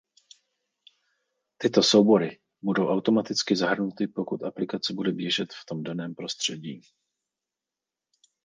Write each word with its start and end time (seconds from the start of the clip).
Tyto 1.57 1.83
soubory 1.83 2.39
budou 2.61 2.87
automaticky 2.89 3.55
zahrnuty 3.55 4.07
pokud 4.07 4.43
aplikace 4.43 4.93
bude 4.93 5.11
běžet 5.11 5.53
v 5.53 5.65
tom 5.65 5.83
daném 5.83 6.15
prostředí. 6.15 6.81